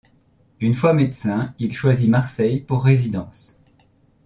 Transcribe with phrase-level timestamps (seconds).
[0.61, 3.55] Une fois médecin, il choisit Marseille pour résidence.